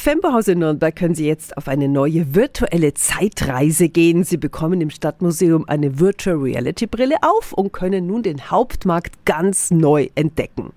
[0.00, 4.24] Fembohaus in Nürnberg können Sie jetzt auf eine neue virtuelle Zeitreise gehen.
[4.24, 9.70] Sie bekommen im Stadtmuseum eine Virtual Reality Brille auf und können nun den Hauptmarkt ganz
[9.70, 10.72] neu entdecken.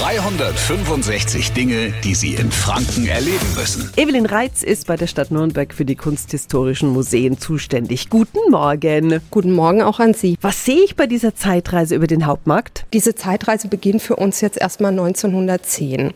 [0.00, 3.90] 365 Dinge, die Sie in Franken erleben müssen.
[3.96, 8.10] Evelyn Reitz ist bei der Stadt Nürnberg für die kunsthistorischen Museen zuständig.
[8.10, 9.20] Guten Morgen.
[9.30, 10.36] Guten Morgen auch an Sie.
[10.42, 12.84] Was sehe ich bei dieser Zeitreise über den Hauptmarkt?
[12.92, 16.12] Diese Zeitreise beginnt für uns jetzt erstmal 1910.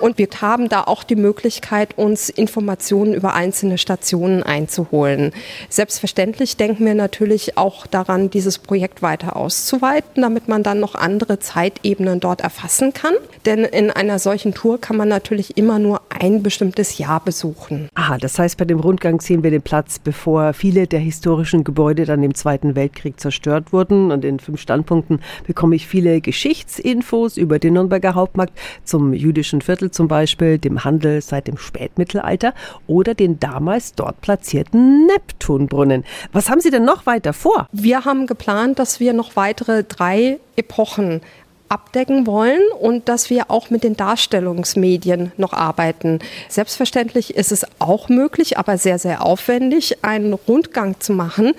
[0.00, 5.32] Und wir haben da auch die Möglichkeit, uns Informationen über einzelne Stationen einzuholen.
[5.68, 11.38] Selbstverständlich denken wir natürlich auch daran, dieses Projekt weiter auszuweiten, damit man dann noch andere
[11.38, 13.14] Zeitebenen dort erfassen kann.
[13.44, 17.88] Denn in einer solchen Tour kann man natürlich immer nur ein bestimmtes Jahr besuchen.
[17.94, 22.04] Aha, das heißt, bei dem Rundgang sehen wir den Platz, bevor viele der historischen Gebäude
[22.04, 24.12] dann im Zweiten Weltkrieg zerstört wurden.
[24.12, 28.52] Und in fünf Standpunkten bekomme ich viele Geschichtsinfos über den Nürnberger Hauptmarkt
[28.84, 32.54] zum jüdischen Viertel zum Beispiel, dem Handel seit dem Spätmittelalter
[32.86, 36.04] oder den damals dort platzierten Neptunbrunnen.
[36.32, 37.66] Was haben Sie denn noch weiter vor?
[37.72, 41.22] Wir haben geplant, dass wir noch weitere drei Epochen
[41.70, 46.18] abdecken wollen und dass wir auch mit den Darstellungsmedien noch arbeiten.
[46.48, 51.54] Selbstverständlich ist es auch möglich, aber sehr, sehr aufwendig, einen Rundgang zu machen,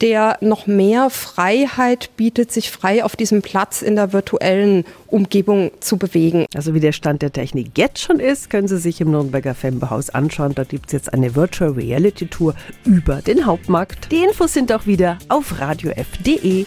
[0.00, 5.96] der noch mehr Freiheit bietet, sich frei auf diesem Platz in der virtuellen Umgebung zu
[5.96, 6.46] bewegen.
[6.54, 10.10] Also wie der Stand der Technik jetzt schon ist, können Sie sich im Nürnberger Fembehaus
[10.10, 10.54] anschauen.
[10.54, 14.12] Dort gibt es jetzt eine Virtual Reality Tour über den Hauptmarkt.
[14.12, 16.66] Die Infos sind auch wieder auf radiof.de.